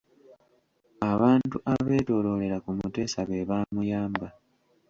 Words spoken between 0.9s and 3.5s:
Abantu abeetooloolera ku Muteesa be